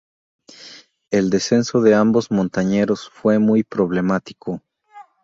[1.11, 4.59] El descenso de ambos montañeros fue muy problemático.